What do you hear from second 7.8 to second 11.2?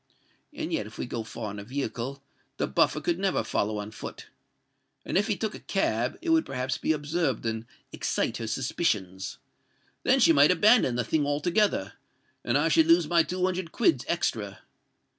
excite her suspicions. Then she might abandon the